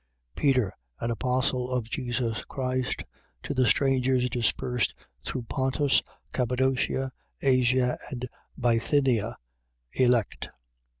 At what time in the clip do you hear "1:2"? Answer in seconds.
10.47-10.53